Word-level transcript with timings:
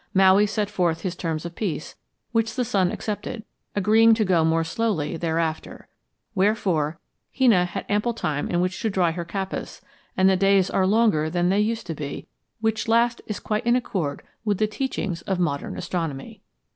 Maui 0.15 0.47
set 0.47 0.67
forth 0.67 1.01
his 1.01 1.15
terms 1.15 1.45
of 1.45 1.53
peace, 1.53 1.93
which 2.31 2.55
the 2.55 2.65
sun 2.65 2.91
accepted, 2.91 3.43
agreeing 3.75 4.15
to 4.15 4.25
go 4.25 4.43
more 4.43 4.63
slowly 4.63 5.15
thereafter. 5.15 5.87
Wherefore 6.33 6.99
Hina 7.37 7.65
had 7.65 7.85
ample 7.87 8.15
time 8.15 8.49
in 8.49 8.61
which 8.61 8.81
to 8.81 8.89
dry 8.89 9.11
her 9.11 9.23
kapas, 9.25 9.79
and 10.17 10.27
the 10.27 10.35
days 10.35 10.71
are 10.71 10.87
longer 10.87 11.29
than 11.29 11.49
they 11.49 11.59
used 11.59 11.85
to 11.85 11.93
be, 11.93 12.27
which 12.61 12.87
last 12.87 13.21
is 13.27 13.39
quite 13.39 13.67
in 13.67 13.75
accord 13.75 14.23
with 14.43 14.57
the 14.57 14.65
teachings 14.65 15.21
of 15.27 15.37
modern 15.37 15.77
astronomy." 15.77 16.41